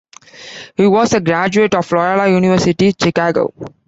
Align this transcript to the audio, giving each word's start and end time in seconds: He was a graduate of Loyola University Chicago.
He 0.77 0.87
was 0.87 1.13
a 1.13 1.19
graduate 1.21 1.75
of 1.75 1.91
Loyola 1.91 2.27
University 2.27 2.91
Chicago. 2.99 3.53